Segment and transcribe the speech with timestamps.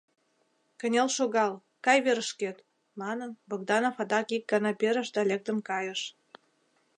[0.79, 1.53] Кынел шогал,
[1.85, 2.57] кай верышкет!—
[3.01, 6.01] манын, Богданов адак ик гана перыш да лектын кайыш.